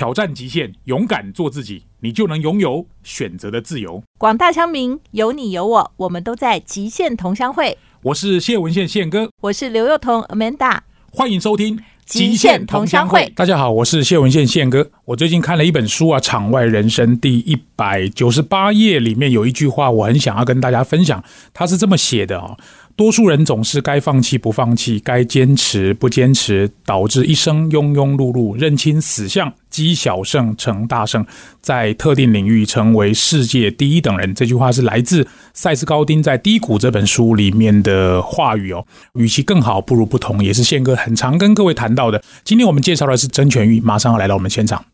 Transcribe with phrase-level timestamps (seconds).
[0.00, 4.02] 挑战极限，勇敢做自己，你就能拥有选择的自由。
[4.16, 7.76] 广大乡民，有你有我，我们都在极限同乡会。
[8.04, 10.78] 我是谢文宪宪哥，我是刘幼彤 Amanda，
[11.12, 11.76] 欢迎收听
[12.06, 13.26] 《极限同乡会》。
[13.34, 14.90] 大家好，我是谢文宪宪哥。
[15.04, 21.22] 我最近看了一本书啊，《场外人生》第一百九十八页里面有一句话，我很想要跟大家分享。
[21.52, 22.56] 他是这么写的哦。
[22.96, 31.24] 多数人总是该放弃不放弃，该坚持不坚持，导致一生庸庸碌碌，认清死相，积小胜成大胜，
[31.62, 34.34] 在特定领域成为世界第一等人。
[34.34, 38.84] 这句话是来自塞斯高丁在《低谷》这本书里面的话语哦。
[39.14, 42.22] 与其更好，不如不同，也是宪哥很常跟各位谈到的。
[42.44, 44.84] 今天我们介绍的是曾全玉，马上要来到我们现场。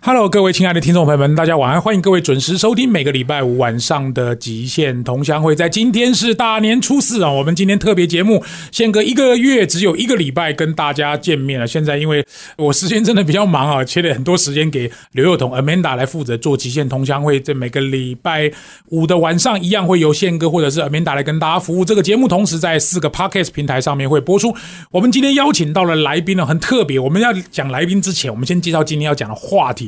[0.00, 1.80] Hello，各位亲爱的听众朋友们，大家晚安！
[1.80, 5.56] 欢迎各位准时收听每个礼拜五晚上的极限同乡会。
[5.56, 11.66] 在今天是大年初四啊，我们今天特别节目，宪哥一个月只有一个礼拜跟大家见面了。
[11.66, 12.24] 现在因为
[12.56, 17.40] 我时间真的比较忙啊，切了很多时间给刘幼彤、Amanda 来负责做极限同乡会。
[17.40, 18.48] 这每个礼拜
[18.90, 21.84] 五的晚上，一样会由宪哥或者是 Amanda 来跟大家服务。
[21.84, 24.54] 这个节目同时在四个 Podcast 平台上面会播出。
[24.92, 27.00] 我们今天邀请到了来宾呢，很特别。
[27.00, 29.87] 我们要讲来宾之前，我们先介绍今天要讲的话题。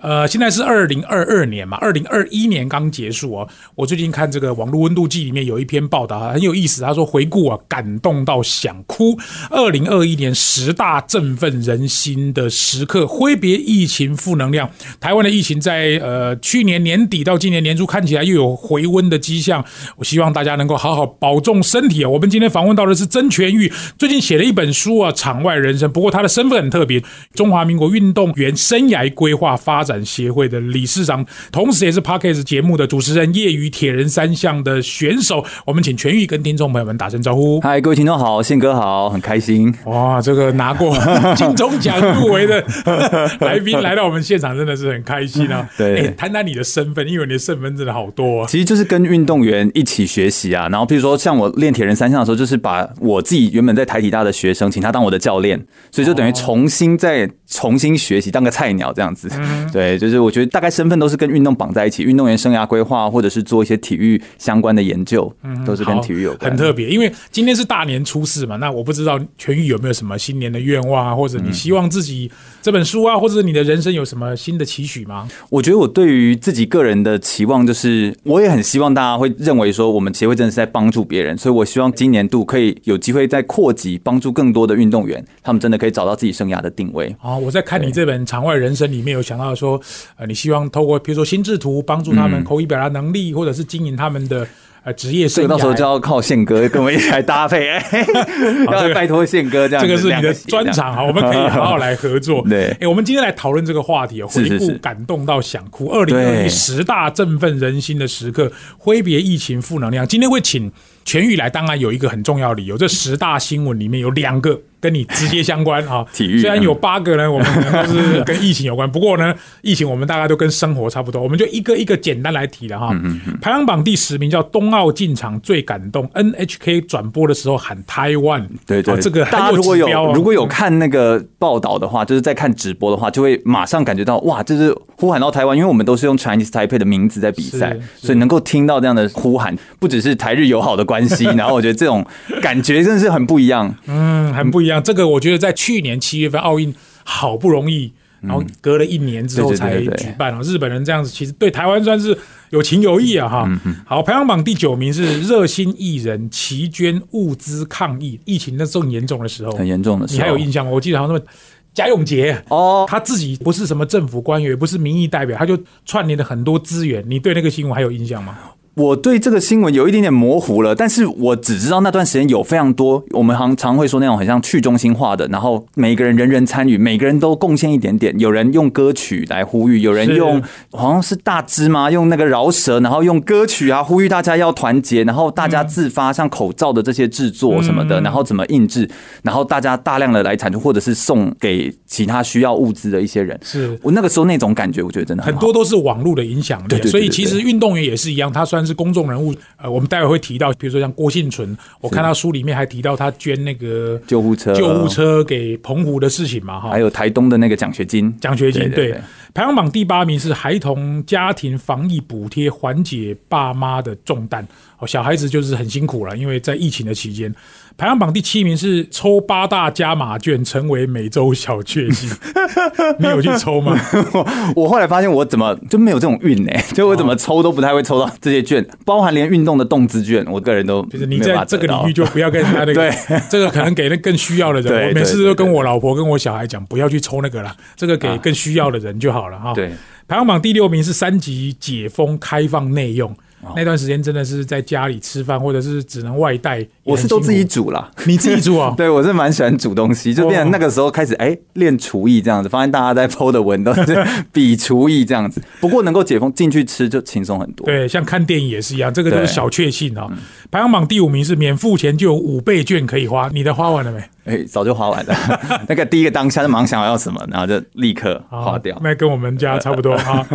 [0.00, 3.48] 呃，现在是二零二二年嘛，二零二一年刚结束哦。
[3.74, 6.82] 我最近看这个网络温度计里面有一篇报道啊很有意思。
[6.82, 9.18] 他说回顾啊，感动到想哭。
[9.50, 14.70] 二零二一年十大振奋人心的时刻，挥别疫情负能量。
[15.00, 19.64] 台湾的疫情在呃去年年底到今年年初看起来又有回温的迹象。
[19.96, 22.08] 我希望大家能够好好保重身体啊。
[22.08, 25.88] 我们今天访问到的是曾全玉，最近写了一本书啊，《场外人生》。
[25.92, 27.02] 不过他的身份很特别，
[27.34, 29.87] 中华民国运动员生涯规划发。
[29.88, 35.44] 展协会的理事长，同时也是 Parkes 节目的主持人，业余铁人三项的选手。
[35.64, 37.60] 我们请全玉跟听众朋友们打声招呼。
[37.60, 39.74] 嗨，各位听众好，宪哥好，很开心。
[39.86, 40.96] 哇，这个拿过
[41.34, 42.64] 金钟奖入围的
[43.40, 45.68] 来宾来到我们现场，真的是很开心啊。
[45.78, 48.46] 对，谈谈你的身份，因为你的身份真的好多。
[48.46, 50.68] 其实就是跟运动员一起学习啊。
[50.68, 55.58] 然后，譬如说像我练铁人三项的时候，就是把我自己原本在台体大的学生，请他当我的教练，
[55.90, 59.30] 所以就等于重新再重新学习，当个菜鸟这样子。
[59.72, 66.50] 对，就是我觉得大概身份都是跟运动绑在一起，运动员生涯规划或者是做一些体育相关的研究，嗯都是跟体育有关。
[66.50, 72.30] 很特别，因为今天是大年初四嘛，那我不知道全玉有没有什么新年的愿望啊，或者你希望自己
[72.62, 75.28] 这本书啊，或者你的人生有什么新的期许吗？
[75.50, 87.14] 我觉得我对于自己个人的期望就是，我也很希望大家会认为说，我们协会真的是在帮助别人，所以我希望今年度可以有机会再扩及，帮助更多的运动员，他们真的可以找到自己生涯的定位。
[87.22, 89.67] 哦，我在看你这本《场外人生》里面有想到说。
[89.68, 89.80] 说，
[90.16, 94.46] 呃，你希望透过比如说心智图帮助他们口语表达能力，或者是经营他们的
[94.84, 97.66] 呃职业生涯，到时候就要靠宪哥跟我一起来搭配，
[98.70, 99.84] 要拜托宪哥这样。
[99.84, 102.42] 这个是你的专长啊，我们可以好好来合作。
[102.48, 110.06] 对，哎，我们今天来讨论这个话题哦，回顾感动到想哭，二零二一十大振奋人心的时刻，挥别疫情负能量。
[110.06, 110.70] 今天会请
[111.08, 114.60] 全宇来，当然有一个很重要理由，这十大新闻里面有两个。
[114.80, 117.48] 跟你直接相关啊， 体育虽然有八个呢，我们
[117.84, 122.94] 都是跟疫情有关， 不过呢，疫情我们大家都跟生活差不多，我们就一个一个简单来提了哈。
[123.42, 142.06] 排行榜第十名叫冬奥进场最感动，NHK 转播的时候喊台湾，对对，这个大家如果有如果有看那个报道的话，就是在看直播的话，就会马上感觉到哇，就是呼喊到台湾，因为我们都是用 Chinese Taipei 的名字在比赛，所以能够听到这样的呼喊，不只是台日友好的关系， 然后我觉得这种
[142.40, 144.82] 感觉真的是很不一样，嗯，很不一样。
[144.82, 150.40] 这个我觉得在去年七月份奥运好不容易，然后隔了一年之后才举办啊。
[150.42, 152.16] 日本人这样子其实对台湾算是
[152.50, 153.60] 有情有义啊哈。
[153.84, 160.72] 好，排行榜第九名是热心艺人齐捐物资抗疫，疫情那时候很严重的时候，很严重的时候，你还有印象吗？
[160.72, 161.26] 我记得好像什么
[161.74, 165.56] 贾永杰哦，他自己不是什么政府官员，也不是民意代表，他就
[165.86, 167.04] 串联了很多资源。
[167.06, 168.36] 你对那个新闻还有印象吗？
[168.78, 178.14] 我对这个新闻有一点点模糊了，但是我只知道那段时间有非常多，我们常常会说那种很像去中心化的，然后每个人人人参与，每个人都贡献一点点。
[178.20, 188.88] 有人用歌曲来呼吁，有人用好像是大芝麻用那个饶舌，然后用歌曲啊呼吁大家要团结，然后大家自发像口罩的这些制作什么的，然后怎么印制，
[189.24, 193.36] 然后大家大量的来产出，或者是送给其他需要物资的一些人。
[193.42, 198.67] 是我那个时候那种感觉，我觉得真的很多都是网络的影响力，所以其实运动员也是一样，他算是。
[198.68, 208.94] 是公众人物，呃，我们待会会提到，比如说像郭幸存，我看他书里面还提到他捐那个救护车、救护车给澎湖的事情嘛，哈，还有台东的那个奖学金，奖学金对。
[209.34, 214.46] 排行榜第八名是孩童家庭防疫补贴，缓解爸妈的重担。
[214.78, 217.32] 哦，小孩子就是很辛苦了，因为在疫情的期间，
[217.78, 222.10] 排行榜第七名是抽八大加码券，成为美洲小确幸。
[222.98, 223.78] 你有去抽吗？
[224.56, 232.92] 我后来发现我怎么就没有这种运呢、 就我怎么抽都不太会抽到这些券，包含连运动的动资券，我个人都就是你在这个领域就不要跟人家那个，对，
[233.30, 234.88] 这个可能给那更需要的人。
[234.88, 239.54] 我每次都跟我老婆跟我小孩讲，不要去抽那个了，这个给啊更需要的人就好了哈。
[239.54, 239.70] 对，
[240.08, 243.08] 排行榜第六名是三级解封开放内用，
[243.42, 246.66] 哦那段时间真的是在家里吃饭，或者是只能外带。
[246.88, 247.90] 我是都自己煮啦。
[248.06, 248.72] 你自己煮啊？
[248.76, 255.42] 对，我是蛮喜欢煮东西，就变成那个时候开始哎练厨艺这样子，发现大家在 PO 的文都是 比厨艺这样子。
[255.60, 257.66] 不过能够解封进去吃就轻松很多。
[257.66, 260.06] 对，像看电影也是一样，这个都是小确幸啊、
[260.50, 264.02] 排行榜第五名是免付钱就有五倍券可以花，你的花完了没？
[264.24, 265.14] 哎，早就花完了。
[265.66, 268.78] 那个第一个当下就马上想要什么，然后就立刻花掉。
[268.84, 270.26] 那跟我们家差不多啊。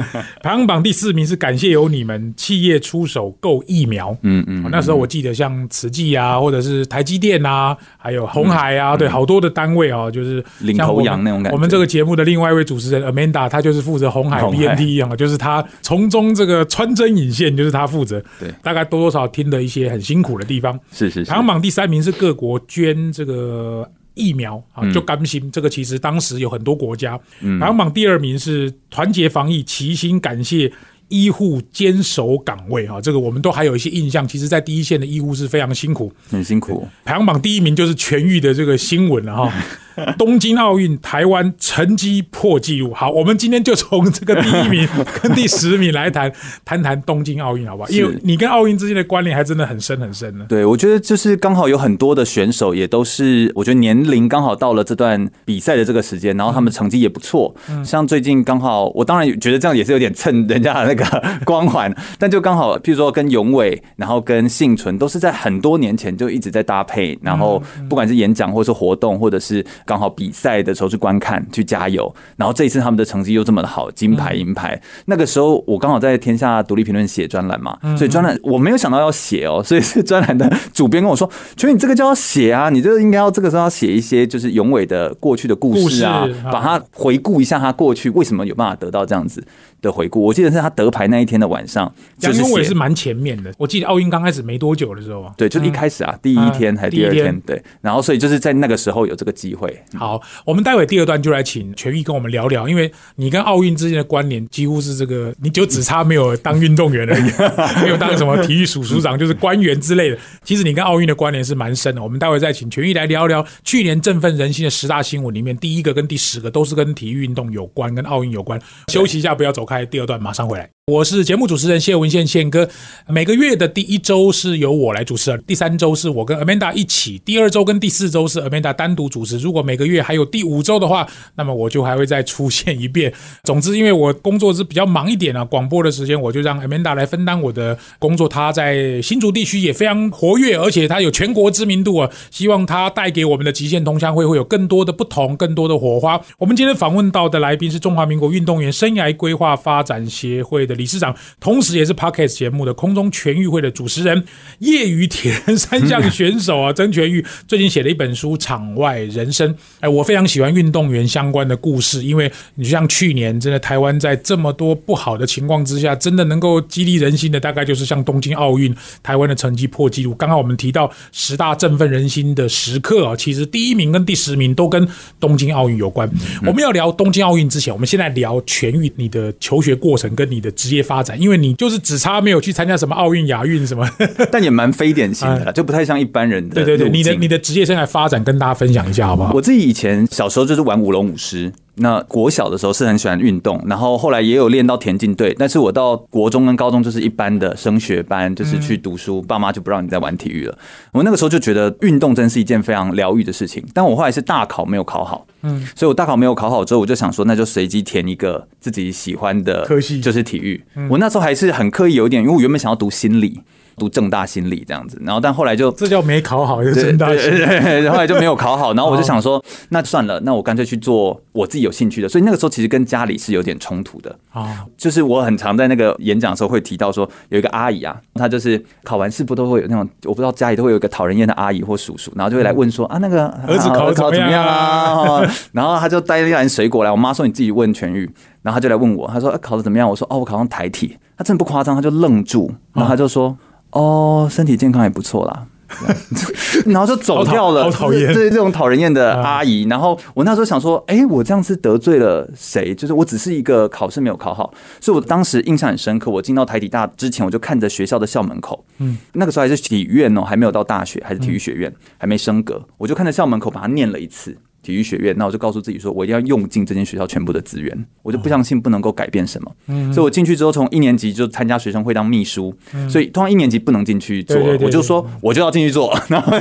[0.42, 4.18] 排行榜第四名是感谢有你们企业出手购疫苗。
[4.24, 18.22] 嗯嗯哦，那时候我记得像慈济啊，或者是台积电啊，还有红海啊，对，好多的单位啊，就是嗯领头羊那种感觉我们这个节目的另外一位主持人 Amanda，她就是负责红海红海 BNT 啊，就是她从中这个穿针引线，就是她负责。
[18.40, 20.78] 对大概多多少少听的一些很辛苦的地方。
[20.92, 25.50] 是是是排行榜第三名是各国捐这个疫苗啊，嗯就甘心。
[25.52, 27.18] 这个其实当时有很多国家。
[27.60, 30.72] 排行榜第二名是团结防疫，齐心感谢。
[31.14, 34.28] 医护坚守岗位啊，这个我们都还有一些印象。
[34.28, 36.12] 其实，在第一线的医护是非常辛苦。
[36.28, 36.88] 很辛苦。
[37.06, 39.54] 排行榜第一名就是痊愈的这个新闻了哈。
[40.18, 42.94] 东京奥运台湾成绩破纪录。
[42.94, 44.88] 好，我们今天就从这个第一名
[45.22, 46.32] 跟第十名来谈
[46.66, 47.90] 谈谈东京奥运，好不好？
[47.90, 50.46] 因为你跟奥运之间的关联还真的很深很深呢。
[50.50, 57.54] 对，我觉得就是刚好有很多的选手也都是，我觉得年龄刚好到了这段比赛的这个时间，然后他们成绩也不错。
[57.70, 74.80] 嗯像最近刚好，我当然觉得这样也是有点蹭人家的那个光环，但就刚好，譬如说跟永伟，然后跟幸存，都是在很多年前就一直在搭配，然后不管是演讲或者是活动，或者是刚好比赛的时候去观看去加油，然后这一次他们的成绩又这么的好，金牌银牌。
[75.06, 89.44] 那个时候我刚好在天下独立评论写专栏嘛，所以专栏我没有想到要写哦，所以是专栏的主编跟我说：“所以你这个就要写啊，你这个应该要这个时候要写一些就是永伟的过去的故事啊故事，啊把它回顾一下他过去为什么有办法得到这样子
[89.84, 90.24] 的回顾。
[90.24, 95.32] 我记得是他得牌那一天的晚上，就是写杨永伟是蛮前面的，我记得奥运刚开始没多久的时候啊。
[95.38, 107.24] 对，就是一开始啊，第一天还是第二天天，对，然后所以就是在那个时候有这个机会，好，我们待会第二段就来请权玉跟我们聊聊，因为你跟奥运之间的关联几乎是这个，你就只差没有当运动员而已，
[107.84, 110.18] 没有当什么体育署署长，就是官员之类的。
[110.44, 112.02] 其实你跟奥运的关联是蛮深的。
[112.04, 118.62] 我们待会再请权玉来聊聊去年振奋人心的十大新闻里面，第一个跟第十个都是跟体育运动有关，跟奥运有关。
[118.90, 120.70] 休息一下，不要走开，第二段马上回来。
[120.92, 122.68] 我是节目主持人谢文宪宪哥。
[123.08, 129.38] 每个月的第一周是由我来主持，第三周是我跟 Amanda 一起，第二周跟第四周是 Amanda 单独主持。
[129.38, 133.14] 如果每个月还有第五周的话，那么我就还会再出现一遍。
[133.46, 138.28] 总之，因为我工作是比较忙一点啊，广播的时间我就让 Amanda 来分担我的工作。
[138.28, 142.10] 她在新竹地区也非常活跃，而且她有全国知名度啊。
[142.30, 146.20] 希望她带给我们的极限同乡会会有更多的不同，更多的火花。
[146.38, 154.24] 我们今天访问到的来宾是中华民国运动员生涯规划发展协会的理事长，同时也是 Podcast 节目的空中全运会的主持人，
[154.60, 159.54] 业余铁人三项选手啊，曾全玉 最近写了一本书《场外人生》。
[159.80, 170.14] 哎，我非常喜欢运动员相关的故事，因为你就像去年，真的台湾在这么多不好的情况之下，真的能够激励人心的，大概就是像东京奥运，台湾的成绩破纪录。
[170.16, 174.88] 刚刚我们提到十大振奋人心的时刻啊，其实第一名跟第十名都跟
[175.20, 176.10] 东京奥运有关。
[176.46, 183.88] 我们要聊东京奥运之前，我们现在聊全运你的求学过程跟你的职业发展，因为你就是只差没有去参加什么奥运、亚运什么。
[184.32, 189.34] 但也蛮非典型的啦，就不太像一般人的对对对，你的你的职业生涯发展跟大家分享一下好不好？
[189.34, 200.58] 我自己以前小时候就是玩舞龙舞狮，那国小的时候是很喜欢运动，然后后来也有练到田径队，但是我到国中跟高中就是一般的升学班，就是去读书，爸妈就不让你再玩体育了。
[200.92, 210.64] 我那个时候就觉得运动真是一件非常疗愈的事情，但我后来是大考没有考好，嗯，所以我大考没有考好之后，我就想说那就随机填一个自己喜欢的科系就是体育。
[210.90, 213.42] 我那时候还是很刻意有一点，因为我原本想要读心理。
[213.78, 222.08] 读正大心理这样子，然后但后来就这叫没考好，就正大对对对，然后来就没有考好，然后我就哦想说，那算了，那我干脆去做我自己有兴趣的。
[222.10, 235.24] 所以那个时候其实跟家里是有点冲突的，啊，就是我很常在那个演讲的时候会提到说，有一个阿姨啊，她就是考完试不都会有那种，我不知道家里都会有一个讨人厌的阿姨或叔叔，然后就会来问说啊那个儿子考考怎么样啊？
[235.24, 235.36] 啊？
[235.52, 238.10] 然后他就带一篮水果来，我妈说你自己问全玉，
[238.42, 239.90] 然后他就来问我，他说、啊考的怎么样？
[239.90, 243.36] 我说哦我考上台体，他真的不夸张，他就愣住，然后他就说。
[243.74, 245.46] 哦，身体健康也不错啦。
[246.68, 249.64] 然后就走掉了，好讨厌对这种讨人厌的阿姨。
[249.64, 252.76] 然后我那时候想说，哎，我这样是得罪了谁？
[252.76, 256.12] 就是我只是一个考试没有考好，所以我当时印象很深刻。
[256.12, 264.38] 我进到台体大之前，我就看着学校的校门口，嗯，那个时候还是体院哦，还没有到大学，还是体育学院，还没升格，我就看着校门口把它念了一次。
[264.64, 269.52] 体育学院，那我就告诉自己说，我一定要用尽这间学校全部的资源，我就不相信不能够改变什么。
[269.94, 272.56] 所以我进去之后，从一年级就参加学生会当秘书，
[272.90, 276.32] 所以通常一年级不能进去做，我就说我就要进去做， 然后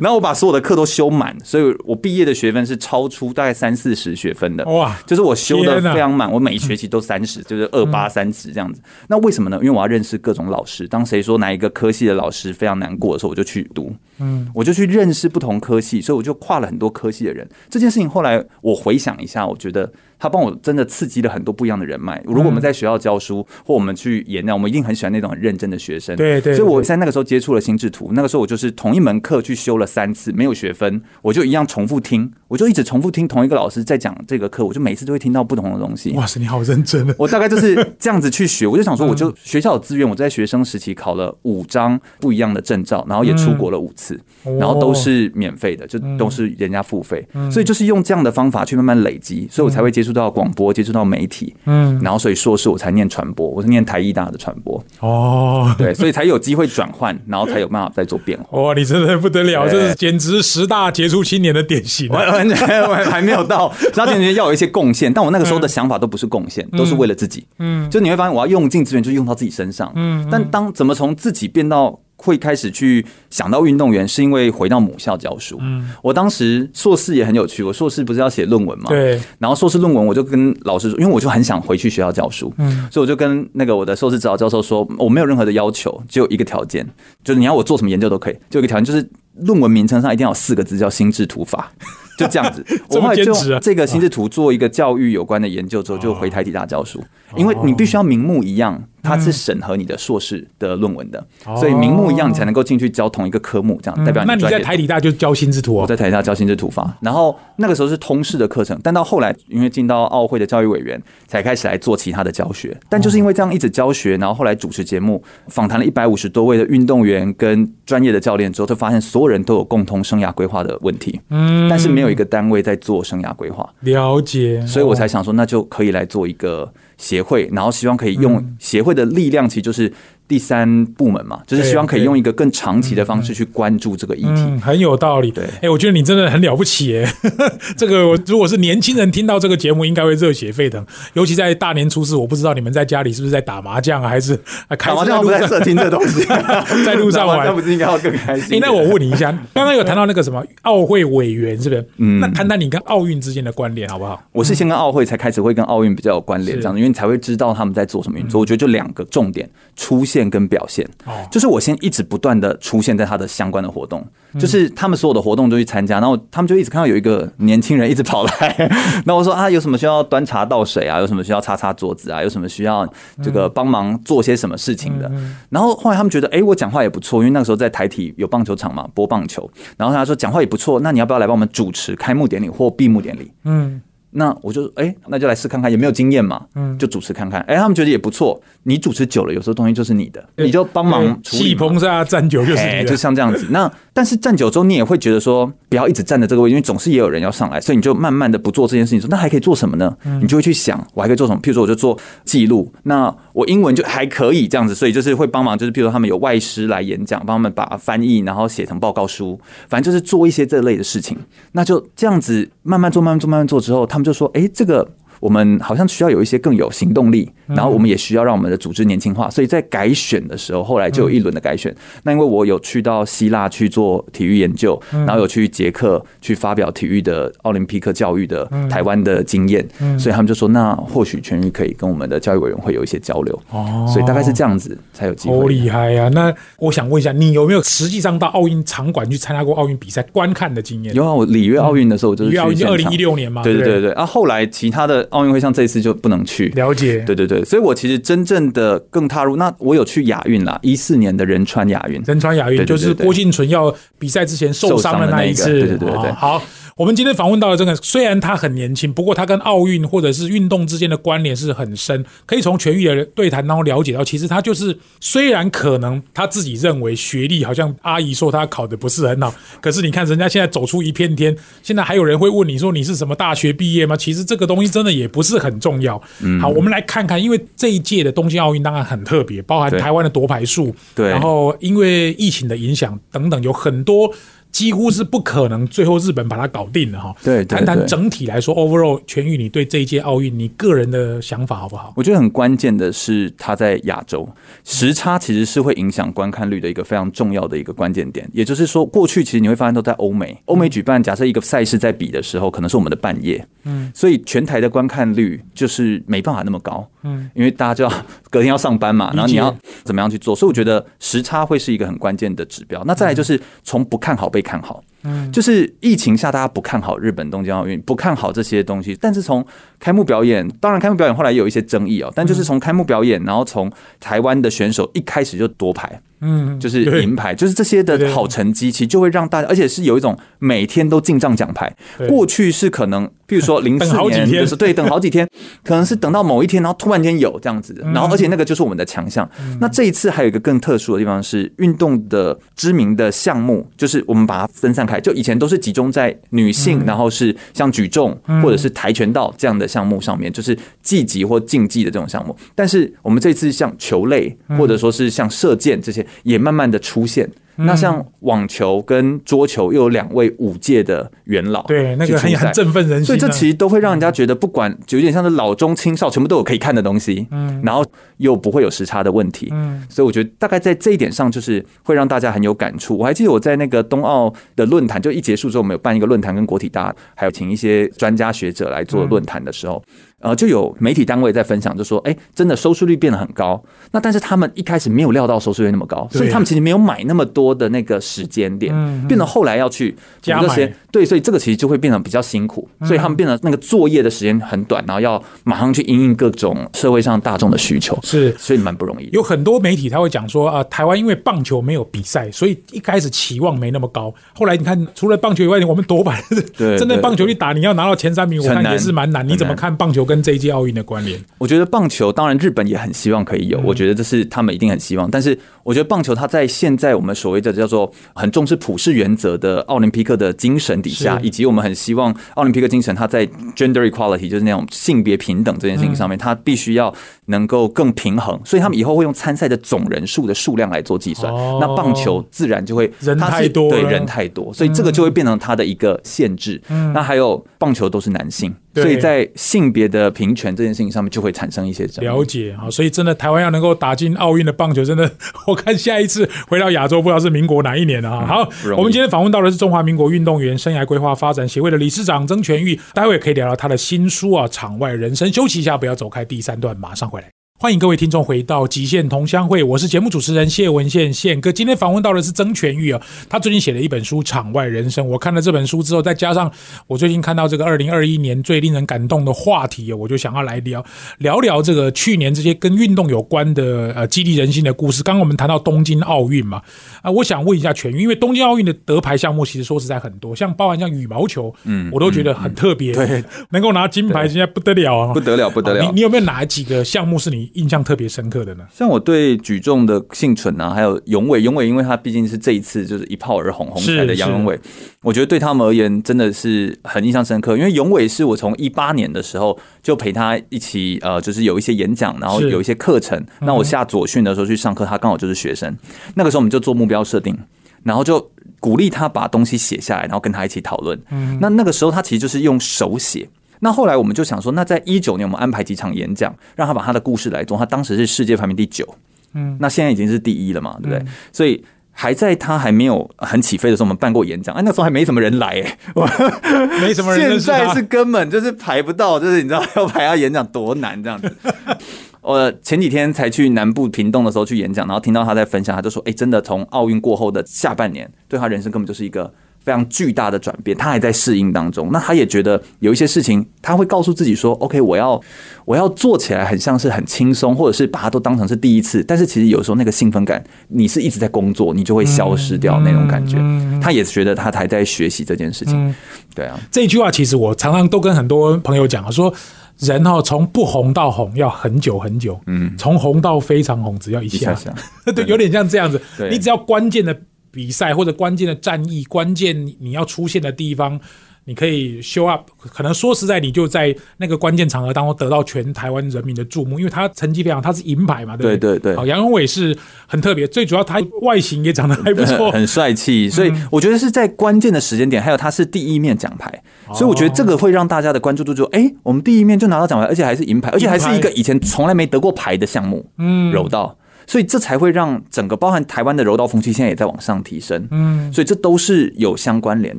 [0.00, 8.82] 然后我把所有的课都修满，所以我毕业的学分是超出大概三四十学分的，哇，就是我修的非常满，我每一学 期都三十，就是二八三十这样子。
[9.08, 9.56] 那为什么呢？
[9.62, 17.48] 因为我要认识各种老师，当谁说哪一个科系的老师非常难过的时候，我就去读，嗯，我就去认识不同科系，所以我就跨了很多科系的人。
[17.68, 18.44] 这件事情后来。
[18.60, 19.92] 我回想一下，我觉得。
[20.18, 22.20] 他帮我真的刺激了很多不一样的人脉。
[22.24, 26.16] 如果我们在学校教书，或我们去演讲，我们一定很喜欢那种很认真的学生。
[26.16, 26.54] 对对。
[26.54, 36.12] 所以我在那个时候接触了心智图，那个时候我就是同一门课去修了三次，没有学分，我就一样重复听，我就一直重复听同一个老师在讲这个课，我就每次都会听到不同的东西。
[36.12, 37.14] 哇塞，你好认真！
[37.18, 44.18] 我大概就是这样子去学，我就想说，我就学校有资源，我在学生时期考了五张不一样的证照，然后也出国了五次，
[44.58, 50.72] 然后都是免费的，就都是人家付费，所以就是用这样的方法去慢慢累积，所以我才会接触到广播。
[50.74, 58.60] 接触到媒体，嗯，然后所以硕士我才念传播，我是念台艺大的传播，哦，对，所以才有机会转换，然后才有办法再做变化。
[58.60, 62.08] 哇，你真的不得了，这是简直十大杰出青年的典型。
[62.08, 67.46] 完完还没有到，十大青年要有一些贡献，但我那个时候的想法都不是贡献，都是为了自己。
[67.60, 69.92] 嗯，就你会发现，我要用尽资源，就用到自己身上。
[69.94, 72.00] 嗯，但当怎么从自己变到。
[72.16, 75.58] 会开始去想到运动员，是因为回到母校教书。
[75.60, 78.88] 嗯，我当时硕士也很有趣，我硕士不是要写论文嘛？
[78.88, 79.20] 对。
[79.38, 86.86] 然后硕士论文，我就跟老师说，因为我就很想回去学校教书，嗯，所以我就跟那个我的硕士指导教授说，我没有任何的要求，只有一个条件，
[87.22, 89.06] 就是你要我做什么研究都可以，就一个条件，就是
[89.40, 91.70] 论文名称上一定要有四个字，叫心智图法，
[92.16, 92.64] 就这样子。
[92.90, 97.02] 我后来就这个心智图做一个教育有关的研究之后，就回台体大教书，
[97.36, 98.82] 因为你必须要名目一样。
[99.04, 101.24] 他是审核你的硕士的论文的，
[101.56, 104.28] 所以名目一样，你才能够进去教同一个科目，这样代表你。
[104.28, 112.76] 那你在台底大就教心智图我在台底大教心智图法，然后那个时候是通识的课程，但到后来因为进到奥会的教育委员，才开始来做其他的教学。
[112.88, 123.68] 但就是因为这样一直教学，然后后来主持节目，访谈了一百五十多位的运动员跟专业的教练之后，就发现所有人都有共同生涯规划的问题，嗯，但是没有一个单位在做生涯规划。
[123.80, 126.72] 了解，所以我才想说，那就可以来做一个。
[126.96, 129.92] 协会，然后希望可以用协会的力量，其实就是。
[130.26, 135.30] 第三部门嘛，就是希望可以用一个更长期的方式去关注这个议题，很有道理。
[135.30, 137.08] 对，哎，我觉得你真的很了不起耶！
[137.76, 140.84] 这个如果是年轻人听到这个节目，应该会热血沸腾。
[141.12, 144.34] 尤其在大年初四，我不知道你们在家里是不是在打麻将啊，还是
[144.78, 146.24] 打麻将不在听这东西，
[146.84, 148.58] 在路上玩，那不是应该要更开心？
[148.60, 151.86] 那我问你一下， 刚刚有谈到那个什么奥会委员，是不是？
[151.98, 154.22] 嗯，那谈谈你跟奥运之间的关联好不好？
[154.32, 158.40] 我是先跟奥会才开始会跟奥运比较有关联，这样，因为你才会知道他们在做什么运作。
[158.40, 160.88] 我觉得就两个重点：出现跟表现。
[161.30, 164.06] 就是我先一直不断的出现在他的相关的活动，
[164.38, 168.70] 就是他们所有的活动都去参加，然后他们就一直看到有一个年轻人一直跑来，
[169.06, 172.88] 那我说啊，有什么需要端茶倒水啊，有什么需要擦擦桌子啊，有什么需要
[173.22, 175.10] 这个帮忙做些什么事情的，
[175.50, 183.32] 然后后来他们觉得，哎，我讲话也不错，因为那个时候在台体有棒球场嘛，播棒球，然后他说讲话也不错，那你要不要来帮我们主持开幕典礼或闭幕典礼？
[183.44, 183.80] 嗯。
[184.16, 188.40] 那我就哎，那就来试看看有没有经验嘛，嗯，就主持看看，哎，他们觉得也不错。
[188.62, 193.46] 你主持久了，有时候东西就是你的，你就帮忙气棚下站久就是，就像这样子。
[193.50, 199.00] 那但是站久之后，你也会觉得说，不要一直站在这个位置，因为总是也有人要上来，所以你就慢慢的不做这件事情。
[199.00, 199.96] 说那还可以做什么呢？
[200.20, 201.40] 你就会去想，我还可以做什么？
[201.40, 202.70] 譬如说，我就做记录。
[202.82, 211.16] 那我英文就还可以这样子，所以就是会帮忙，就是譬如说他们有外师来演讲，帮他们把翻译，然后写成报告书，反正就是做一些这类的事情。
[211.52, 214.86] 那就这样子慢慢做，慢慢做，慢慢做之后，他们就说，哎，这个。
[215.24, 221.74] 我们好像需要有一些更有行动力，然后我们也需要让我们的组织年轻化，所以在改选的时候，后来就有一轮的改选。
[222.02, 229.66] 那因为我有去到希腊去做体育研究，然后有去捷克去发表体育的奥林匹克教育的台湾的经验，
[229.98, 233.42] 所以他们就说，那或许全域可以跟我们的教育委员会有一些交流。
[233.50, 235.38] 哦，所以大概是这样子才有机会。
[235.38, 236.10] 好厉害呀！
[236.10, 240.94] 那我想问一下，你有没有实际上到奥运场馆去参加过奥运比赛观看的经验？
[240.94, 243.42] 有啊，我里约奥运的时候就是里约奥运二零一六年嘛。
[243.42, 245.08] 对对对对啊，后来其他的。
[245.14, 246.48] 奥运会像这一次就不能去。
[246.56, 256.12] 了解，对对对，所以我其实真正的更踏入，那我有去亚运啦，一四年的仁川亚运，仁川亚运就是郭敬纯要比赛之前受伤的那一次，对对对对。
[256.12, 256.42] 好，
[256.76, 273.96] 我们今天访问到的这个，虽然他很年轻，不过他跟奥运或者是运动之间的关联是很深，可以从全域的对谈当中了解到，其实他就是虽然可能他自己认为学历好像阿姨说他考的不是很好，可是你看人家现在走出一片天，现在还有人会问你说你是什么大学毕业吗？
[273.96, 275.96] 其实这个东西真的也不是很重要。
[276.40, 284.12] 好，我们来看看，因为这一届的东京奥运当然很特别，包含台湾的夺牌数，对然后因为疫情的影响等等，有很多。
[284.54, 287.12] 几乎是不可能，最后日本把它搞定了哈。
[287.24, 291.92] 对对对谈谈整体来说，overall 全域，你对这一届奥运你个人的想法好不好？
[291.96, 294.28] 我觉得很关键的是，它在亚洲
[294.62, 298.30] 时差其实是会影响观看率的一个非常重要的一个关键点。
[298.32, 307.92] 也就是说，过去其实你会发现都在欧美，欧美举办假设一个赛事在比的时候，可能是我们的半夜，嗯，所以全台的观看率就是没办法那么高，嗯，因为大家就要
[308.30, 312.84] 隔天要上班嘛，然后你要怎么样去做，所以我觉得时差会是一个很关键的指标。
[312.86, 314.84] 那再来就是从不看好被看好。
[315.32, 318.96] 就是疫情下，大家不看好日本东京奥运，不看好这些东西。
[319.00, 319.44] 但是从
[319.78, 323.70] 开幕表演，当然开幕表演后来也有一些争议哦，但就是从开幕表演，然后从
[324.00, 331.74] 台湾的选手一开始就夺牌，嗯，就是银牌，就是这些的好成绩，其实就会让大家，而且是有一种每天都进账奖牌。
[332.08, 335.28] 过去是可能，比如说零等四年的时候，对，等好几天，
[335.62, 337.92] 可能是等到某一天，然后突然间有这样子的，嗯。
[337.92, 339.28] 然后而且那个就是我们的强项。
[339.60, 352.36] 那这一次还有一个更特殊的地方是，运动的知名的项目，就是我们把它分散开，就以前都是集中在女性，嗯然后是像举重或者是跆拳道这样的项目上面，就是技击或竞技的这种项目。
[352.54, 357.28] 但是我们这次像球类，嗯或者说是像射箭这些，也慢慢的出现。
[357.56, 357.66] 嗯。
[357.66, 363.06] 那像网球跟桌球又有两位五届的元老，对，那个很振奋人心啊。
[363.06, 367.84] 所以这其实都会让人家觉得，不管就有点像是老中青少，全部都有可以看的东西，嗯，然后
[368.18, 372.96] 又不会有时差的问题，嗯，所以我觉得大概在这一点上，就是会让大家很有感触。
[372.96, 379.82] 我还记得我在那个冬奥的论坛，就一结束之后，我们有办一个论坛，跟国体大还有请一些专家学者来做论坛的时候，
[380.20, 383.62] 呃，就有媒体单位在分享，就说，哎、真的收视率变得很高。
[383.90, 388.74] 那但是他们一开始没有料到收视率那么高，对所以他们其实没有买那么多的那个时间点，
[389.06, 399.08] 变得后来要去加补这些买，对，所以这个其实就会变得比较辛苦，嗯所以他们变得那个作业的时间很短，然后要马上去应应各种社会上大众的需求，是所以蛮不容易。
[399.12, 404.14] 有很多媒体他会讲说啊，台湾因为棒球没有比赛，所以一开始期望没那么高。
[404.34, 406.22] 后来你看，除了棒球以外，我们夺牌，
[406.56, 409.26] 对真的对棒球一打，你要拿到前三名，我看也是蛮难。
[409.28, 411.18] 你怎么看棒球跟这一届奥运的关联？
[411.38, 415.10] 我觉得棒球当然日本也很希望可以有，我觉得这是他们一定很希望。
[415.10, 426.92] 但是我觉得棒球它在现在我们所谓的叫做很重视普世原则的奥林匹克的精神底下，以及我们很希望奥林匹克精神它在 gender equality 就是那种性别平等这件事情上面，它必须要
[427.26, 428.38] 能够更平衡。
[428.44, 431.32] 所以他们以后会用参赛的总人数的数量来做计算。
[431.32, 436.60] 哦那棒球自然就会人太多对人太多，所以这个就会变成它的一个限制。
[436.92, 441.84] 那还有棒球都是男性，对所以在性别的平权这件事情上面就会产生一些。
[442.00, 445.10] 了解啊，所以真的台湾要能够打进奥运的棒球，真的
[445.46, 448.26] 我看下一次回到亚洲，不知道是民国哪一年了啊。
[448.26, 455.28] 好我们今天访问到的是中华民国运动员生涯规划发展协会的理事长曾全玉，待会可以聊聊他的新书啊《场外人生》。
[455.34, 457.30] 休息一下，不要走开，第三段马上回来。
[457.64, 461.50] 欢迎各位听众回到极限同乡会，我是节目主持人谢文宪宪哥。
[461.50, 465.02] 今天访问到的是曾全玉啊，他最近写了一本书《场外人生》。
[465.08, 466.52] 我看了这本书之后，再加上
[466.86, 470.84] 我最近看到这个二零二一年最令人感动的话题哦，我就想要来聊
[471.16, 475.02] 聊聊这个去年这些跟运动有关的呃激励人心的故事。
[475.02, 476.60] 刚刚我们谈到东京奥运嘛，
[477.00, 486.00] 啊，我想问一下全玉，因为东京奥运的得牌项目其实说实在很多，像包含像羽毛球，嗯，我都觉得很特别，对， 能够拿金牌现在不得了啊，不得了，不得了你你！
[486.02, 488.64] 有没有哪几个项目是你印象特别深刻的呢？
[488.72, 494.58] 像我对举重的幸存啊，还有永伟，永伟因为他毕竟是这一次就是一炮而红红起来的杨永伟，
[495.02, 497.56] 我觉得对他们而言真的是很印象深刻。
[497.56, 503.24] 因为永伟是我从一八年的时候就陪他一起呃，就是有一些演讲，然后有一些课程。
[503.40, 505.76] 那我下左训的时候去上课，他刚好就是学生。
[506.14, 507.36] 那个时候我们就做目标设定，
[507.82, 511.00] 然后就鼓励他把东西写下来，然后跟他一起讨论。
[511.10, 513.28] 嗯那那个时候他其实就是用手写。
[513.64, 517.56] 那后来我们就想说，那在一九年我们安排几场演讲，让他把他的故事来做。
[517.56, 518.86] 他当时是世界排名第九，
[519.32, 521.02] 嗯，那现在已经是第一了嘛，对不对？
[521.32, 525.78] 所以还在他还没有很起飞的时候，我们办过演讲，哎、那时候还没什么人来、哎，
[526.82, 531.34] 没什么人现在是根本就是排不到，就是你知道要排他演讲多难这样子。
[532.20, 539.32] 我前几天才去南部屏东的时候去演讲，然后听到他在分享，他就说：“哎、真的从奥运过后的下半年，对他人生根本就是一个
[539.64, 541.88] 非常巨大的转变，他还在适应当中。
[541.90, 545.18] 那他也觉得有一些事情，他会告诉自己说：“OK，我要
[545.64, 553.38] 我要做起来很像是很轻松，或者是把它都当成是第一次。”但是其实有时候那个兴奋感，你是一直在工作，你就会消失掉那种感觉。
[553.80, 555.94] 他也觉得他还在学习这件事情。
[556.34, 559.32] 对啊，这一句话其实我常常都跟很多朋友讲啊，说
[559.78, 564.70] 人哦，从不红到红要很久很久，嗯，从红到非常红只要一下下，
[565.16, 565.98] 对，有点像这样子。
[566.30, 567.18] 你只要关键的。
[567.54, 570.98] 比赛或者关键的战役，关键你要出现的地方，
[571.44, 572.50] 你可以 show up。
[572.58, 578.70] 可能说实在，你就在那个关键场合当中得到全台湾人民的注目，因为他成绩非常，他是银牌嘛，对不对？
[578.72, 578.96] 对对对。
[578.96, 586.62] 好，杨永伟是很特别，最主要他外形也长得还不错，很帅气，所以我觉得是在关键的时间点，还有他是第一面奖牌，
[586.92, 593.96] 所以我觉得这个会让大家的关注度就，哎，我们第一面就拿到奖牌，而且还是银牌，而且还是一个以前从来没得过牌的项目，嗯，柔道。
[594.26, 599.98] 所以这才会让整个包含台湾的柔道风气现在也在往上提升，嗯，所以这都是有相关联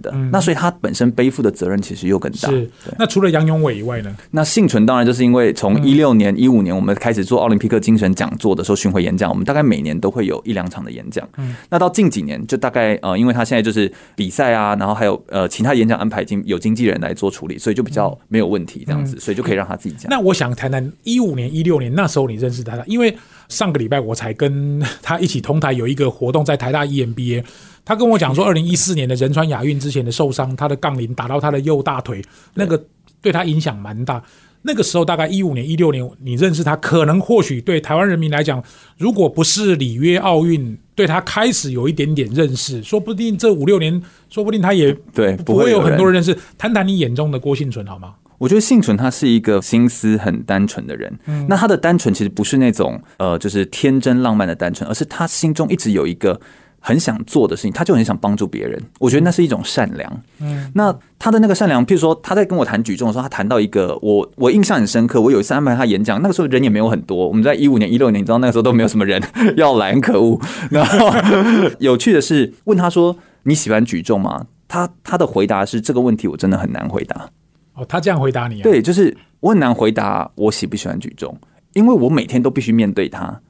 [0.00, 0.10] 的。
[0.32, 2.48] 那所以他本身背负的责任其实又更大。
[2.48, 2.70] 是。
[2.98, 4.14] 那除了杨永伟以外呢？
[4.30, 11.28] 那幸存当然就是因为从一六年、一五年我们开始做奥林匹克精神讲座的时候巡回演讲，我们大概每年都会有一两场的演讲。
[11.36, 11.54] 嗯。
[11.70, 20.08] 那到近几年就大概呃，因为他现在就是比赛啊，然后还有呃其他演讲安排经有经纪人来做处理，所以就比较没有问题这样子，所以就可以让他自己讲。
[20.10, 23.16] 那我想谈谈一五年、一六年那时候你认识他的，因为。
[23.48, 27.44] 上个礼拜我才跟他一起同台有一个活动，在台大 EMBA，
[27.84, 32.22] 他跟我讲说，二零一四年的仁川亚运之前的受伤，他的杠铃打到他的右大腿，
[32.54, 32.82] 那个
[33.20, 34.22] 对他影响蛮大。
[34.66, 38.64] 那个时候大概一五年、一六年，你认识他，可能或许对台湾人民来讲，
[38.96, 46.34] 如果不是里约奥运，对他开始有一点点认识，说不定这五六年，说不定他也对不会有很多人认识。
[46.56, 48.14] 谈谈你眼中的郭幸存好吗？
[48.38, 51.18] 我觉得幸存他是一个心思很单纯的人，
[51.48, 56.38] 那他的单纯其实不是那种呃，就是天真浪漫的单纯，而是他心中一直有一个
[56.80, 58.78] 很想做的事情，他就很想帮助别人。
[58.98, 60.22] 我觉得那是一种善良。
[60.40, 65.20] 嗯，那他的那个善良，譬如说他在跟我谈举重的时候，他谈到一个我我印象很深刻。
[65.20, 67.26] 我有一次安排他演讲，那个时候人也没有很多。
[67.26, 69.22] 我们在一五年、一六年，你知道那个时候都没有什么人
[69.56, 70.38] 要来，很可恶。
[70.70, 71.10] 然后
[71.78, 74.46] 有趣的是，问他说你喜欢举重吗？
[74.68, 77.30] 他他的回答是这个问题我真的很难回答。
[77.74, 78.60] 哦，他这样回答你？
[78.60, 81.36] 啊对，就是我很难回答我喜不喜欢举重，
[81.72, 83.40] 因为我每天都必须面对它，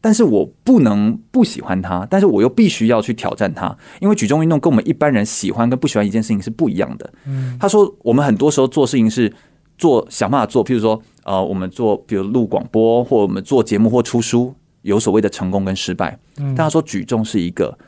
[0.00, 7.12] 但是我不能不喜欢它，但是我又必须要去挑战它，因为举重运动跟我们一般人喜欢跟不喜欢一件事情是不一样的。
[7.26, 9.32] 嗯，他说我们很多时候做事情是
[9.76, 16.18] 做想办法做，譬如说呃，我们做比如录广播或我们做节目或出书，有所谓的成功跟失败。
[16.38, 17.78] 嗯，但他说举重是一个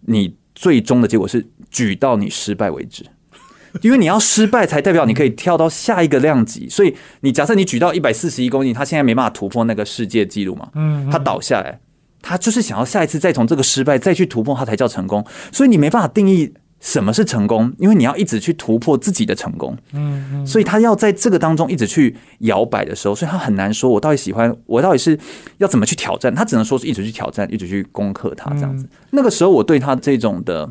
[0.00, 3.04] 你最终的结果是举到你失败为止。
[3.82, 6.68] 因为你要失败，才代表你可以跳到下一个量级。
[6.68, 10.68] 所以你假设你举到一百四十一公斤，他现在没办法突破那个世界纪录嘛？
[10.74, 11.78] 嗯，他倒下来，
[12.22, 15.24] 他就是想要下一次再从这个失败再去突破，他才叫成功。
[15.52, 19.76] 所以你没办法定义什么是成功，因为你要一直去突破自己的成功。
[19.92, 25.18] 嗯嗯，所以他要在这个当中一直去摇摆的时候，所以他很难说，我到底喜欢，我到底是
[25.58, 26.34] 要怎么去挑战？
[26.34, 28.88] 他只能说是一直去挑战，一直去攻克它这样子。
[29.10, 30.68] 那个时候，我对他这种的。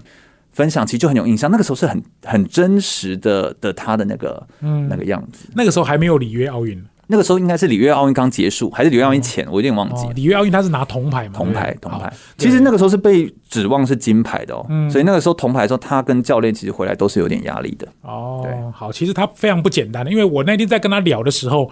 [0.57, 5.47] 分享其实就很有印象，那个时候是很很真实的的他的那个嗯那个样子。
[5.53, 10.07] 那个时候还没有里约奥运，那个时候应该是里约奥运刚结束，还是里约奥运前，我有点忘记。
[10.15, 11.33] 里约奥运他是拿铜牌嘛？
[11.35, 12.11] 铜牌，铜牌。
[12.39, 17.87] 其实那个时候是被指望是金牌的哦，所以那个时候铜牌的时候，他跟教练其实回来都是有点压力的。
[18.01, 21.69] 哦，好，其实他非常不简单的，因为我那天在跟他聊的时候。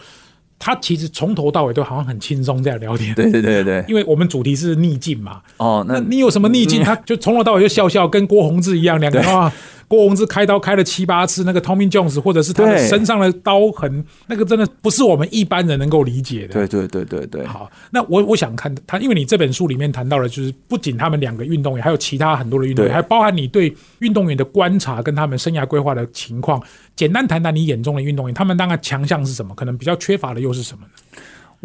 [0.58, 5.42] 他其实从头到尾都好像很轻松这样聊天，对对对对，因为我们主题是逆境嘛。
[5.58, 6.84] 哦，那你有什么逆境？
[6.84, 9.52] 他就从头到尾就笑笑，跟郭宏志一样，两个啊。
[9.88, 16.54] 郭宏志开刀开了七八次，那个 Tommy Jones 或者是他的身上的刀痕，那个真的不是我们一般人能够理解的。
[16.54, 17.46] 对对对对对。
[17.46, 26.62] 好，那我我想看他，因为你这本书里面谈到了，就是不仅他们两个运动员，还有其他很多的运动员，还包含你对运动员的观察跟他们生涯规划的情况。
[26.96, 29.54] 简单谈谈你眼中的运动员，他们当然强项是什么？
[29.54, 30.90] 可能比较缺乏的又是什么呢？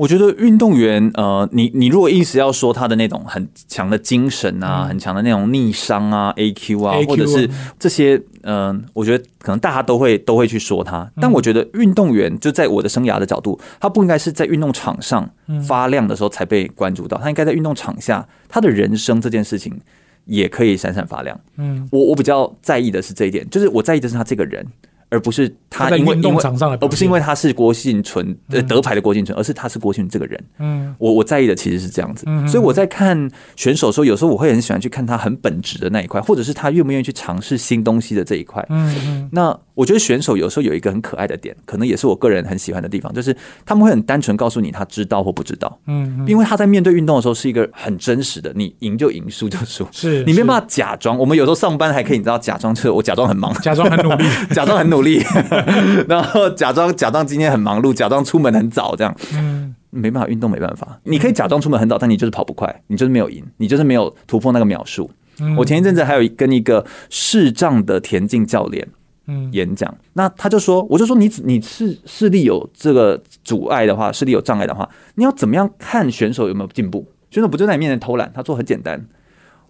[0.00, 7.46] 我觉得运动员，呃，你你如果意思要说他的那种很强的精神啊，很强的那种逆商啊，A Q 啊，或者是
[7.78, 11.06] 这些，嗯，我觉得可能大家都会都会去说他。
[11.20, 15.28] 但我觉得运动员就在我的生涯的角度，他不应该是在运动场上
[15.68, 19.78] 发亮的时候才被关注到，他应该在运动场下，他的人生这件事情
[20.24, 21.38] 也可以闪闪发亮。
[21.58, 24.66] 嗯，我我比较在意的是这一点，就是我在意的是他这个人。
[25.10, 26.42] 而不是他因为因为
[26.80, 30.44] 而不是因为他是郭幸存呃德牌的郭幸存，而是他是郭幸存这个人。
[30.58, 38.64] 嗯，我我在意的其实是这样子，所以我在看选手的时候，有时候我会很喜欢去看他很本质的那一块，或者是他愿不愿意去尝试新东西的这一块。
[38.70, 39.58] 嗯嗯，那。
[39.80, 51.16] 我觉得选手有时候有一个很可爱的点，可能也是我个人很喜欢的地方，就是他们会很单纯告诉你他知道或不知道，嗯，因为他在面对运动的时候是一个很真实的，你赢就赢，输就输，是你没办法假装。
[51.16, 55.22] 我们有时候上班还可以，你知道假装就是 我假装很忙，假装很努力， 假装很努力，
[56.06, 59.16] 然后假装假装今天很忙碌，假装出门很早这样。
[59.34, 61.00] 嗯，没办法，运动没办法。
[61.04, 65.10] 你可以假装出门很早，但你就是跑不快，你就是没有赢，你就是没有突破那个秒数。
[65.42, 68.92] 嗯我前一阵子还有跟一个视障的田径教练嗯
[69.52, 77.06] 演讲，那他就说，我就说你你视视力有这个阻碍的话，视力有障碍的话，你要怎么样看选手有没有进步？
[77.30, 78.30] 选手不就在你面前偷懒？
[78.34, 79.06] 他说很简单，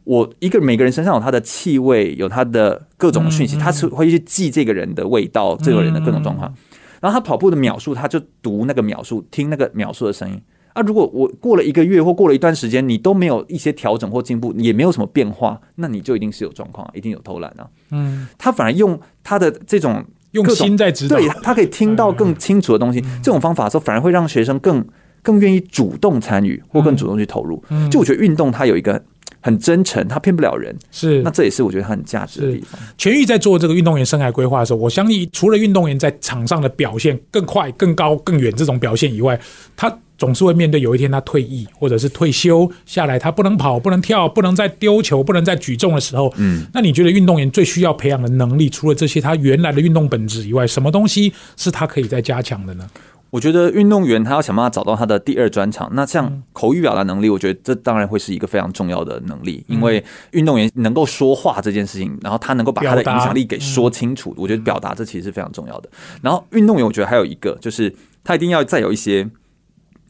[0.04, 6.52] 我一个每个人身上有他的气味，有他的各种讯息，他是会去记这个人的味道，这个人的各种状况。
[7.00, 10.40] 然后他跑步的秒数，他就读那个秒数，听那个秒数的声音。
[10.80, 17.68] 啊，如果我过了一个月或过了一段时间，你都没有一些调整或进步，也没有什么变化，那你就一定是有状况啊，一定有偷懒啊。
[17.90, 24.84] 嗯，他反而用他的这种用心在指导，对他可以 听到更清楚的东西，这种方法的时候，反而会让学生更
[25.22, 27.62] 更愿意主动参与或更主动去投入。
[27.68, 27.90] 嗯。
[27.90, 29.02] 就我觉得运动它有一个
[29.40, 32.80] 很真诚，他骗不了人，是那这也是我觉得他很价值的地方。
[32.98, 39.38] 全域在做这个运动员生涯规划的时候，我相信除了运动员在场上的表现更快、更高、更远这种表现以外，
[39.76, 52.86] 他总是会面对有一天他退役或者是退休下来，他不能跑、不能跳、不能再丢球、不能再举重的时候，嗯，那你觉得运动员最需要培养的能力，除了这些他原来的运动本质以外，什么东西是他可以再加强的呢？
[53.30, 55.88] 我觉得运动员他要想办法找到他的第二专长。
[55.94, 65.88] 那嗯像口语表达能力，我觉得这当然会是一个非常重要的能力，因为运动员能够说话这件事情，然后他能够把他的影响力给说清楚，我觉得表达这其实是非常重要的。
[66.20, 69.28] 然后运动员，我觉得还有一个就是他一定要再有一些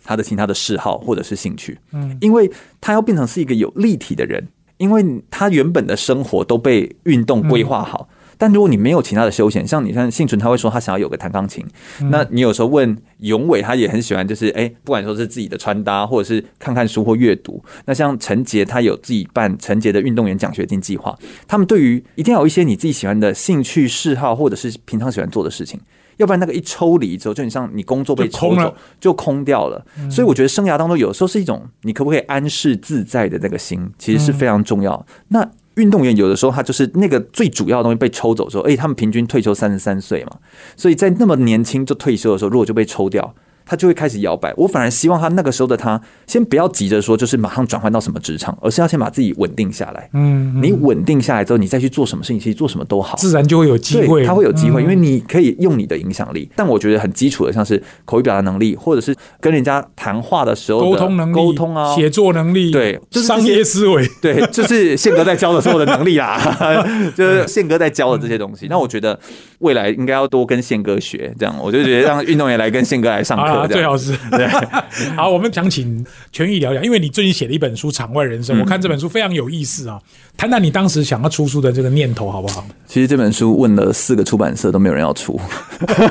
[0.02, 8.08] 他的其他的嗜好或者是兴趣，嗯，因为他要变成是一个有立体的人，因为他原本的生活都被运动规划好。
[8.40, 11.62] 但如果你没有其他的休闲，像你像幸存，他会说他想要有个弹钢琴。
[12.10, 17.62] 那你有时候问永伟，他也很喜欢，就是哎、不管说是自己的穿搭，或者是看看书或阅读。
[17.84, 21.14] 那像陈杰，他有自己办陈杰的运动员奖学金计划。
[21.46, 25.78] 他们对于一定要有一些你自己喜欢的兴趣嗜好，或者是平常喜欢做的事情，
[26.16, 29.84] 要不然那个一抽离之后，就你像你工作被抽走就空，就空掉了。
[30.10, 35.04] 所以我觉得生涯当中有时候是一种你可不可以安适自在的那个心，其实是非常重要。
[35.28, 35.46] 那
[35.80, 40.36] 运动员有的时候他就是那个最主要的东西被抽走之后，哎、他们平均退休三十三岁嘛，
[40.76, 43.34] 所以在那么年轻就退休的时候，如果就被抽掉。
[43.70, 44.52] 他就会开始摇摆。
[44.56, 50.10] 我反而希望他那个时候的他，先不要急着说，就是马上转换到什么职场，而是要先把自己稳定下来。
[50.12, 53.16] 嗯，嗯你稳定下来之后，你再去做什么事情，其实做什么都好。
[53.16, 56.50] 自然就会有机会，对，他会有机会，嗯因为你可以用你的影响力。
[56.56, 66.40] 但我觉得很基础的，像是口语表达能力，或者是跟人家谈话的时候沟通能力、沟通啊，写作能力，对就是商业思维， 对，就是宪哥在教的时候的能力啦，
[67.14, 68.66] 就是宪哥在教的这些东西。
[68.68, 69.16] 那我觉得
[69.60, 74.16] 未来应该要多跟宪哥学，这样我就觉得让运动员来跟宪哥来上啊，课，这样最好是。
[74.30, 74.46] 对。
[75.16, 80.00] 好，我们想请全毅聊聊，因为你最近写了一本书《场外人生》，嗯我看这本书非常有意思啊。
[80.36, 82.64] 谈谈你当时想要出书的这个念头好不好？
[82.86, 85.38] 其实这本书问了四个出版社都没有人要出，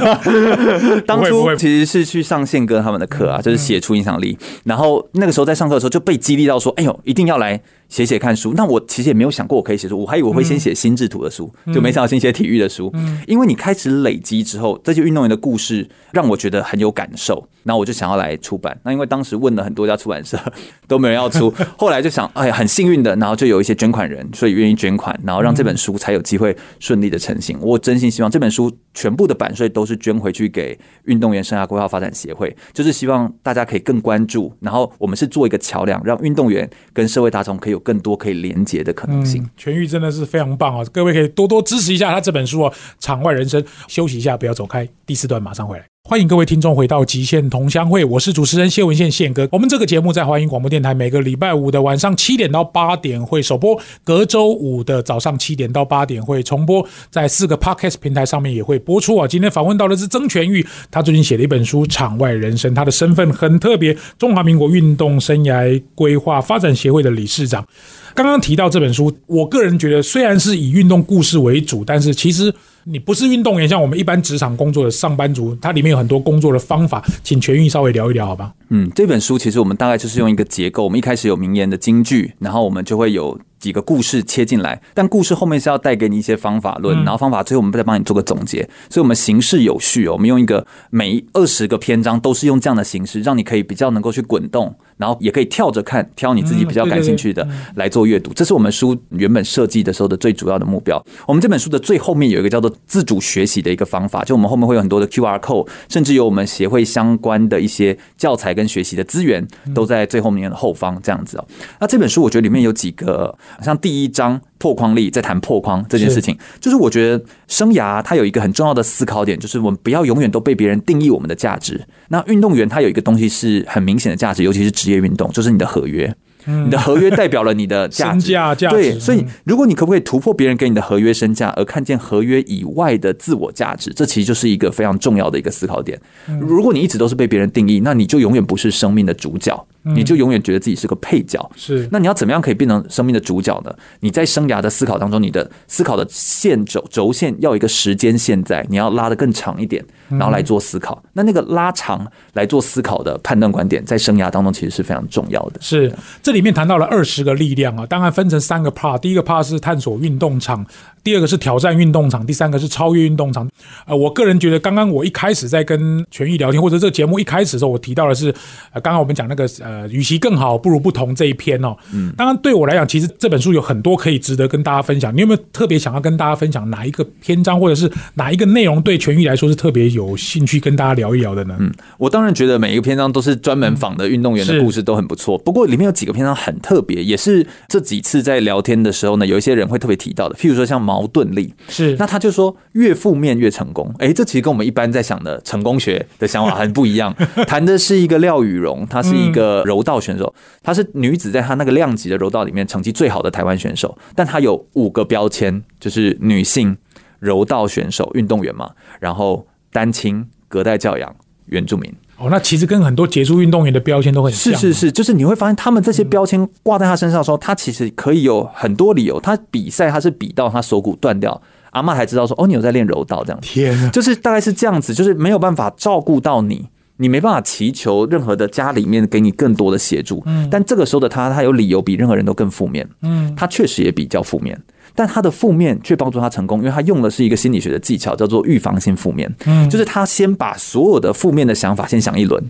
[1.08, 4.38] 当初其实是去上宪哥他们的课啊，就是写出影响力。
[4.64, 12.94] 然后那个时候在上课的时候就被激励到说：“哎呦，一定要来写写看书。”那我其实也没有想过我可以写书，我还以为我会先写心智图的书，就没想到先写体育的书。
[13.26, 18.78] 因为你开始累积之后，这些运动员的故事让我觉得很有感受，然后我就想要来出版。
[18.84, 20.38] 那因为当时问了很多家出版社
[20.88, 27.58] 都没人要出，后来就想，哎，很幸运的，然后就有一些捐款人，所以愿意捐款，然后让这本书才有机会顺利的成型。
[27.62, 39.44] 我真心希望这本书全部的版税都是捐回去给运动员生涯规划发展协会，就是希望大家可以更关注，然后我们是做一个桥梁，让运动员跟社会大众可以有更多可以连接的可能性。
[39.44, 43.62] 嗯，全玉真的是非常棒哦，各位可以多多支持一下他这本书哦，《场外人生》。
[43.88, 45.84] 休息一下，不要走开，第四段马上回来。
[46.08, 49.50] 欢迎各位听众回到极限同乡会，我是主持人谢文宪宪哥。
[49.52, 59.28] 我们这个节目在华音广播电台每个礼拜五的晚上七点到八点会首播，隔周五的早上七点到八点会重播，在四个 podcast 平台上面也会播出啊。
[59.28, 67.66] 今天访问到的是曾全玉，他最近写了一本书《场外人生》，他的身份很特别，中华民国运动生涯规划发展协会的理事长。
[68.14, 72.54] 刚刚提到这本书，我个人觉得虽然是以运动故事为主，但是其实
[72.92, 78.52] 你不是运动员，像我们一般职场工作的上班族，它里面有很多工作的方法，请全运稍微聊一聊，好吧？
[78.70, 87.06] 嗯，这本书其实我们大概就是用一个结构，我们一开始有名言的金句，然后我们就会有几个故事切进来，但故事后面是要带给你一些方法论，嗯。
[87.06, 98.34] 然后方法最后我们再帮你做个总结，所以我们形式有序哦，我们用一个每二十个篇章都是用这样的形式，让你可以比较能够去滚动，然后也可以跳着看，挑你自己比较感兴趣的来做阅读。
[98.34, 101.02] 这是我们书原本设计的时候的最主要的目标。
[101.26, 111.48] 我们这本书的最后面有一个叫做自主学习的一个方法，就我们后面会有很多的 QR code，甚至有我们协会相关的一些教材跟学习的资源，都在最后面的后方这样子哦。
[111.80, 113.34] 那这本书我觉得里面有几个，
[113.64, 121.82] 像第一章破框力在谈破框这件事情，就是我觉得生涯它有一个很重要的思考点，就是我们不要永远都被别人定义我们的价值。
[122.10, 126.14] 那运动员他有一个东西是很明显的价值，尤其是职业运动，就是你的合约。
[126.46, 128.34] 你的合约代表了你的价值，
[128.72, 136.00] 对，所以如果你可不可以突破别人给你的合约身价，而看见合约以外的自我价值，这其实就是一个非常重要的一个思考点。
[136.40, 139.68] 如果你一直都是被别人定义，那你就永远不是生命的主角。
[139.84, 141.88] 你就永远觉得自己是个配角，是。
[141.92, 143.74] 那你要怎么样可以变成生命的主角呢？
[144.02, 151.02] 你在生涯的思考当中，你的思考的线轴轴线要有一个时间线在，你要拉得更长一点，然后来做思考。
[151.14, 155.62] 那那个拉长来做思考的判断观点，在生涯当中其实是非常重要的。
[155.62, 159.00] 是，这里面谈到了二十个力量啊，当然分成三个 part。
[159.00, 160.66] 第一个 part 是探索运动场。
[161.04, 163.50] 第二个是挑战运动场，第三个是超越运动场。
[163.86, 168.34] 呃，我个人觉得，刚刚我一开始在跟全益聊天，或者这个节目一开始的时候，我提到的是，
[168.72, 171.76] 呃，刚刚我们讲那个呃，与其更好，不如不同这一篇哦。
[171.94, 172.14] 嗯。
[172.18, 175.16] 当然，对我来讲，其实这本书有很多可以值得跟大家分享。
[175.16, 181.56] 你有没有特别想要跟大家分享哪一个篇章，或者是哪一个内容对全益来说是特别有兴趣跟大家聊一聊的呢？
[181.60, 185.38] 嗯，我当然觉得每一个篇章都是专门仿的运动员的故事都很不错。
[185.38, 190.36] 不过里面有几个篇章很特别，也是这几次在聊天的时候呢，有一些人会特别提到的。
[190.36, 191.54] 譬如说像矛盾力。
[191.70, 197.16] 是，那他就说越负面越成功，哎，这其实跟我们一般在想的成功学的想法很不一样。
[197.48, 206.76] 谈的是一个廖雨荣，她是一个柔道选手，她是女子在她那个量级的柔道里面成绩最好的台湾选手，但她有五个标签，就是女性
[207.20, 211.94] 柔道选手运动员嘛，然后单亲、隔代教养、原住民。
[212.20, 214.54] 哦，那其实跟很多杰出运动员的标签都很像。
[214.54, 219.20] 是是是，就是你会发现他们这些标签挂在他身上的时候，他其实可以有很多理由。
[219.20, 223.40] 他比赛他是比到他手骨断掉，阿妈才知道说哦，你有在练柔道这样。
[223.42, 230.22] 天啊，就是大概是这样子，就是没有办法照顾到你，你没办法祈求任何的家里面给你更多的协助。
[230.26, 232.86] 嗯，但这个时候的他，他有理由比任何人都更负面。
[233.02, 234.62] 嗯，他确实也比较负面。
[234.96, 239.34] 但他的负面却帮助他成功，因为他用的是一个心理学的技巧，叫做预防性负面。
[239.46, 242.44] 嗯，就是他先把所有的负面的想法先想一轮，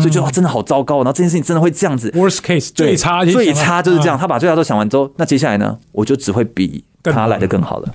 [0.00, 0.98] 所以就哇，真的好糟糕。
[0.98, 4.18] 然后这件事情真的会这样子，worst case 最差最差就是这样。
[4.18, 7.92] 他把最差都想完之后，那接下来呢，我就只会比他来的更好了。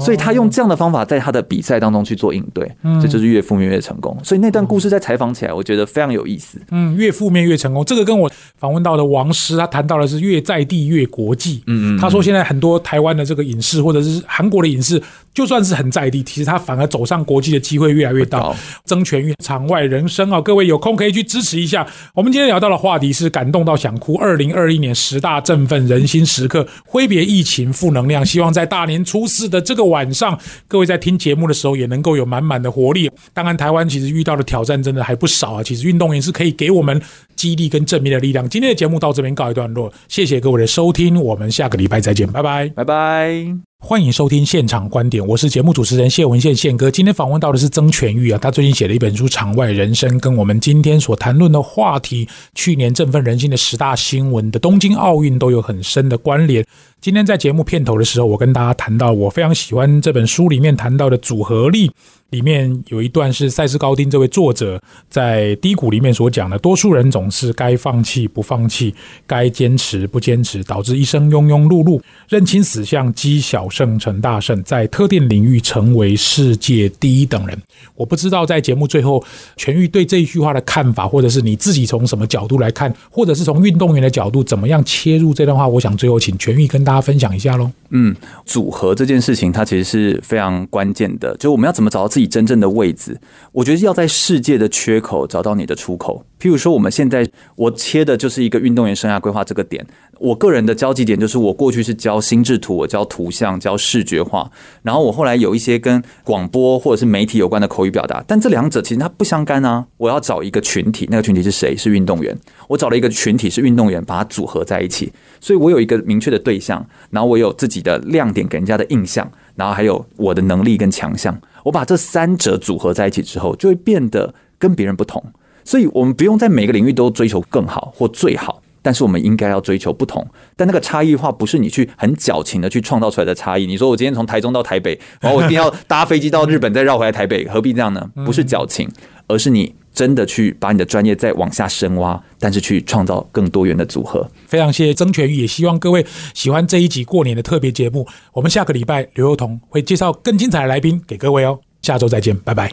[0.00, 4.16] 所以他用这样的方法在他的比赛当中去做应对，这就是越负面越成功。
[4.22, 6.60] 所以那段故事在采访起来，我觉得非常有意思。
[6.70, 11.62] 嗯，越负面越成功，这个跟我访问到的王师，他谈到的是越在地越国际。
[11.66, 15.02] 嗯嗯，他说现在很多台湾的这个影视或者是韩国的影视，
[15.34, 18.54] 就算是很在地，其实他反而走上国际的机会越来越大。
[18.84, 21.86] 争权于场外人生啊，各位有空可以去支持一下。
[22.14, 24.16] 我们今天聊到的话题是感动到想哭。
[24.16, 30.38] 二零二一年十大振奋人心时刻，挥别疫情负能量，希望在大年初四的这个晚上。
[30.66, 33.10] 各位在听节目的时候，也能够有满满的活力。
[33.32, 35.62] 当然，台湾其实遇到的挑战真的还不少啊。
[35.62, 37.00] 其实运动员是可以给我们
[37.36, 38.48] 激励跟正面的力量。
[38.48, 43.67] 今天的节目到这边告一段落，谢谢各位的收听，我们下个礼拜再见，拜拜，拜拜。
[43.80, 46.90] 欢迎收听现场观点，我是节目主持人谢文宪宪哥。
[46.90, 56.66] 今天访问到的是曾全玉啊，他最近写了一本书《场外人生》，跟我们今天所谈论的话题，去年振奋人心的十大新闻的东京奥运都有很深的关联。
[57.00, 61.92] 今天在节目片头的时候，我跟大家谈到，我非常喜欢这本书里面谈到的组合力。
[62.30, 68.94] 里面有一段是塞斯高丁这位作者在低谷里面所讲的：多数人总是该放弃不放弃，
[69.26, 77.58] 该坚持不坚持，导致一生庸庸碌碌，认清死相，积小胜成大胜，在特定领域成为世界第一等人。
[77.94, 79.24] 我不知道在节目最后，
[79.56, 87.70] 全玉对这一句话的看法，或者是你自己从什么角度来看，或者是从运动员的角度怎么样切入这段话，我想最后请全玉跟大家分享一下喽。
[87.88, 88.14] 嗯，
[88.44, 93.16] 组合这件事情，它其实是非常关键的，就我们要怎么找到自自己真正的位置？
[93.52, 96.24] 我觉得要在世界的缺口找到你的出口。
[96.40, 99.86] 譬如说，我们现在我切的就是一个运动员生涯规划这个点。
[100.18, 104.50] 我个人的交集点就是，我过去是教心智图，我教图像，教视觉化。
[104.82, 109.86] 然后我后来有一些跟广播或者是媒体有关的口语表达，但这两者其实它不相干啊。
[109.96, 111.76] 我要找一个群体，那个群体是谁？
[111.76, 112.36] 是运动员。
[112.66, 115.12] 我找了一个群体是运动员，把它组合在一起。
[115.40, 121.40] 所以我有一个明确的对象，然后我有自己的亮点给人家的印象，然后还有我的能力跟强项。
[121.64, 125.22] 我把这三者组合在一起之后，就会变得跟别人不同。
[125.64, 130.26] 所以，我们不用在每个领域都追求更好或最好，但是我们应该要追求不同。
[130.56, 133.66] 但那个差异化不是你去很矫情的去创造出来的差异。
[133.66, 138.10] 你说我今天从台中到台北，然后我一定要搭飞机到日本再绕回来台北，何必这样呢？
[138.24, 138.88] 不是矫情，
[139.26, 139.74] 而是你。
[139.98, 144.30] 真的去把你的专业再往下深挖，但是去创造更多元的组合。
[144.46, 148.06] 非常谢谢曾全玉，也希望各位喜欢这一集过年的特别节目。
[148.32, 151.58] 我们下个礼拜刘幼彤会介绍更精彩的来宾给各位哦。
[151.82, 152.72] 下周再见，拜拜。